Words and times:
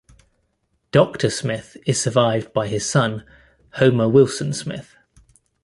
Doctor 0.91 1.29
Smith 1.29 1.77
is 1.85 2.01
survived 2.01 2.53
by 2.53 2.67
his 2.67 2.89
son, 2.89 3.23
Homer 3.73 4.09
Wilson 4.09 4.51
Smith. 4.51 4.95